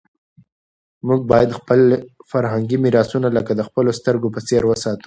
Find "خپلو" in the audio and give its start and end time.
3.67-3.91